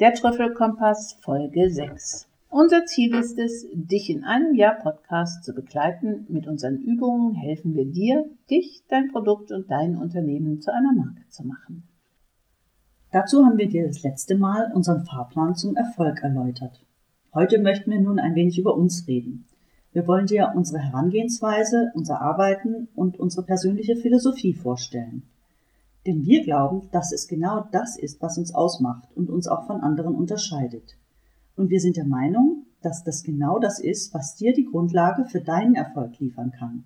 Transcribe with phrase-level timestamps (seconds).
[0.00, 2.26] Der Trüffelkompass Folge 6.
[2.48, 6.26] Unser Ziel ist es, dich in einem Jahr Podcast zu begleiten.
[6.28, 11.28] Mit unseren Übungen helfen wir dir, dich, dein Produkt und dein Unternehmen zu einer Marke
[11.28, 11.84] zu machen.
[13.12, 16.84] Dazu haben wir dir das letzte Mal unseren Fahrplan zum Erfolg erläutert.
[17.32, 19.46] Heute möchten wir nun ein wenig über uns reden.
[19.92, 25.22] Wir wollen dir unsere Herangehensweise, unser Arbeiten und unsere persönliche Philosophie vorstellen.
[26.06, 29.80] Denn wir glauben, dass es genau das ist, was uns ausmacht und uns auch von
[29.80, 30.96] anderen unterscheidet.
[31.56, 35.40] Und wir sind der Meinung, dass das genau das ist, was dir die Grundlage für
[35.40, 36.84] deinen Erfolg liefern kann.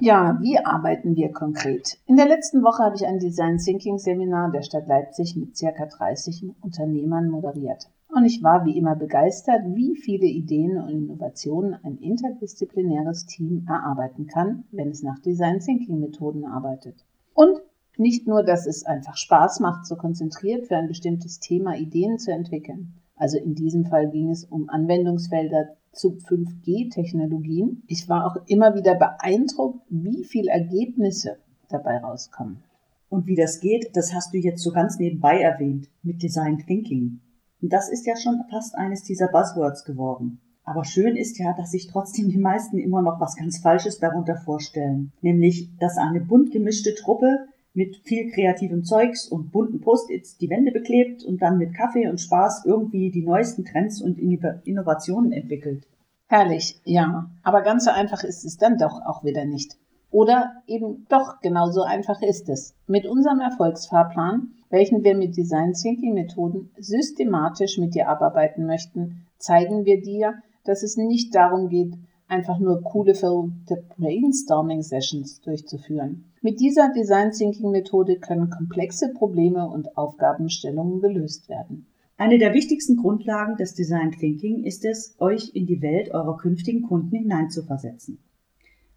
[0.00, 1.98] Ja, wie arbeiten wir konkret?
[2.06, 5.86] In der letzten Woche habe ich ein Design Thinking Seminar der Stadt Leipzig mit circa
[5.86, 7.88] 30 Unternehmern moderiert.
[8.14, 14.26] Und ich war wie immer begeistert, wie viele Ideen und Innovationen ein interdisziplinäres Team erarbeiten
[14.26, 17.04] kann, wenn es nach Design Thinking Methoden arbeitet.
[17.34, 17.62] Und
[17.98, 22.32] nicht nur, dass es einfach Spaß macht, so konzentriert für ein bestimmtes Thema Ideen zu
[22.32, 22.94] entwickeln.
[23.16, 27.82] Also in diesem Fall ging es um Anwendungsfelder zu 5G-Technologien.
[27.86, 32.62] Ich war auch immer wieder beeindruckt, wie viele Ergebnisse dabei rauskommen.
[33.08, 37.20] Und wie das geht, das hast du jetzt so ganz nebenbei erwähnt, mit Design Thinking.
[37.62, 40.40] Und das ist ja schon fast eines dieser Buzzwords geworden.
[40.64, 44.36] Aber schön ist ja, dass sich trotzdem die meisten immer noch was ganz Falsches darunter
[44.36, 45.12] vorstellen.
[45.20, 47.46] Nämlich, dass eine bunt gemischte Truppe
[47.76, 52.20] mit viel kreativem Zeugs und bunten Post-its die Wände beklebt und dann mit Kaffee und
[52.20, 55.86] Spaß irgendwie die neuesten Trends und Innovationen entwickelt.
[56.26, 57.30] Herrlich, ja.
[57.42, 59.76] Aber ganz so einfach ist es dann doch auch wieder nicht.
[60.10, 62.74] Oder eben doch genauso einfach ist es.
[62.86, 69.84] Mit unserem Erfolgsfahrplan, welchen wir mit Design Thinking Methoden systematisch mit dir abarbeiten möchten, zeigen
[69.84, 71.92] wir dir, dass es nicht darum geht,
[72.28, 76.24] einfach nur coole, verrückte Brainstorming-Sessions durchzuführen.
[76.42, 81.86] Mit dieser Design Thinking Methode können komplexe Probleme und Aufgabenstellungen gelöst werden.
[82.18, 86.82] Eine der wichtigsten Grundlagen des Design Thinking ist es, euch in die Welt eurer künftigen
[86.82, 88.18] Kunden hineinzuversetzen.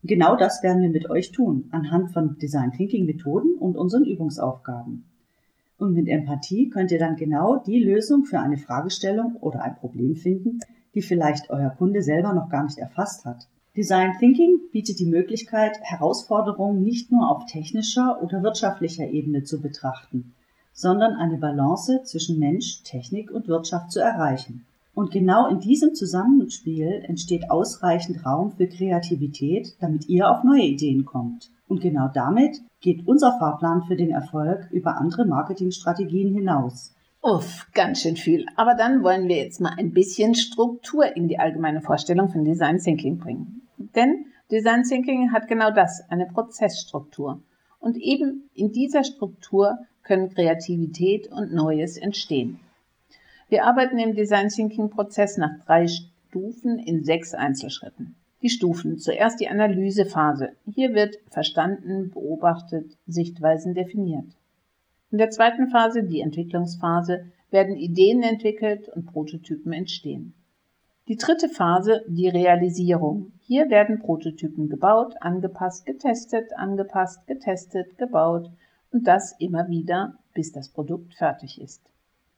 [0.04, 5.04] Genau das werden wir mit euch tun, anhand von Design Thinking Methoden und unseren Übungsaufgaben.
[5.78, 10.16] Und mit Empathie könnt ihr dann genau die Lösung für eine Fragestellung oder ein Problem
[10.16, 10.60] finden,
[10.96, 13.48] die vielleicht euer Kunde selber noch gar nicht erfasst hat.
[13.76, 20.34] Design Thinking bietet die Möglichkeit, Herausforderungen nicht nur auf technischer oder wirtschaftlicher Ebene zu betrachten,
[20.74, 24.66] sondern eine Balance zwischen Mensch, Technik und Wirtschaft zu erreichen.
[24.96, 31.06] Und genau in diesem Zusammenspiel entsteht ausreichend Raum für Kreativität, damit ihr auf neue Ideen
[31.06, 31.50] kommt.
[31.70, 36.94] Und genau damit geht unser Fahrplan für den Erfolg über andere Marketingstrategien hinaus.
[37.22, 38.46] Uff, ganz schön viel.
[38.56, 42.80] Aber dann wollen wir jetzt mal ein bisschen Struktur in die allgemeine Vorstellung von Design
[42.80, 43.68] Thinking bringen.
[43.78, 47.44] Denn Design Thinking hat genau das, eine Prozessstruktur.
[47.80, 52.60] Und eben in dieser Struktur können Kreativität und Neues entstehen.
[53.50, 58.16] Wir arbeiten im Design Thinking Prozess nach drei Stufen in sechs Einzelschritten.
[58.42, 58.98] Die Stufen.
[58.98, 60.54] Zuerst die Analysephase.
[60.74, 64.39] Hier wird verstanden, beobachtet, Sichtweisen definiert.
[65.12, 70.34] In der zweiten Phase, die Entwicklungsphase, werden Ideen entwickelt und Prototypen entstehen.
[71.08, 73.32] Die dritte Phase, die Realisierung.
[73.42, 78.52] Hier werden Prototypen gebaut, angepasst, getestet, angepasst, getestet, gebaut
[78.92, 81.82] und das immer wieder, bis das Produkt fertig ist.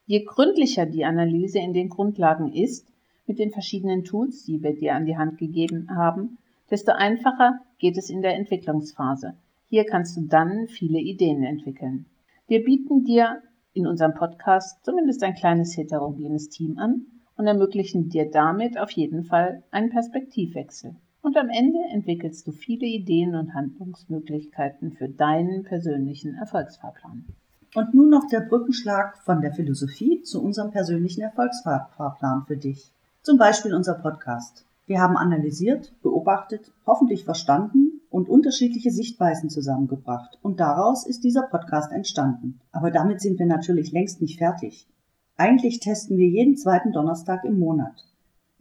[0.05, 2.87] Je gründlicher die Analyse in den Grundlagen ist,
[3.27, 6.37] mit den verschiedenen Tools, die wir dir an die Hand gegeben haben,
[6.69, 9.33] desto einfacher geht es in der Entwicklungsphase.
[9.69, 12.05] Hier kannst du dann viele Ideen entwickeln.
[12.51, 13.41] Wir bieten dir
[13.71, 17.05] in unserem Podcast zumindest ein kleines heterogenes Team an
[17.37, 20.97] und ermöglichen dir damit auf jeden Fall einen Perspektivwechsel.
[21.21, 27.23] Und am Ende entwickelst du viele Ideen und Handlungsmöglichkeiten für deinen persönlichen Erfolgsfahrplan.
[27.73, 32.91] Und nun noch der Brückenschlag von der Philosophie zu unserem persönlichen Erfolgsfahrplan für dich.
[33.21, 34.65] Zum Beispiel unser Podcast.
[34.87, 41.91] Wir haben analysiert, beobachtet, hoffentlich verstanden und unterschiedliche Sichtweisen zusammengebracht und daraus ist dieser Podcast
[41.91, 42.59] entstanden.
[42.71, 44.87] Aber damit sind wir natürlich längst nicht fertig.
[45.37, 48.05] Eigentlich testen wir jeden zweiten Donnerstag im Monat.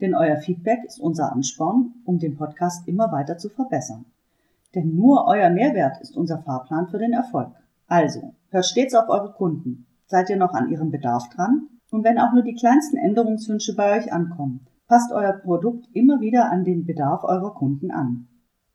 [0.00, 4.06] Denn euer Feedback ist unser Ansporn, um den Podcast immer weiter zu verbessern.
[4.74, 7.50] Denn nur euer Mehrwert ist unser Fahrplan für den Erfolg.
[7.88, 9.86] Also, hört stets auf eure Kunden.
[10.06, 11.66] Seid ihr noch an ihrem Bedarf dran?
[11.90, 16.50] Und wenn auch nur die kleinsten Änderungswünsche bei euch ankommen, passt euer Produkt immer wieder
[16.50, 18.28] an den Bedarf eurer Kunden an.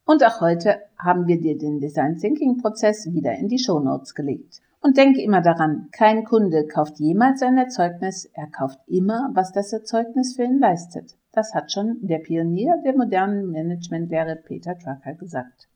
[0.06, 4.14] Und auch heute haben wir dir den Design Thinking Prozess wieder in die Show Notes
[4.14, 4.62] gelegt.
[4.80, 9.74] Und denke immer daran, kein Kunde kauft jemals ein Erzeugnis, er kauft immer, was das
[9.74, 11.16] Erzeugnis für ihn leistet.
[11.32, 15.68] Das hat schon der Pionier der modernen Managementlehre Peter Drucker gesagt.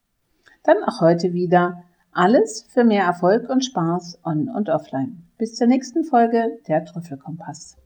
[0.64, 5.24] Dann auch heute wieder Alles für mehr Erfolg und Spaß on und offline.
[5.40, 7.78] Bis zur nächsten Folge, der Trüffelkompass.